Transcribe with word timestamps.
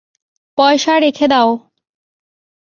পয়সা 0.57 0.93
রেখে 0.99 1.27
দাও। 1.27 1.49